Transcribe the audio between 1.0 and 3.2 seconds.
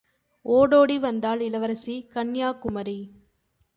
வந்தாள் இளவரசி கன்யாகுமரி.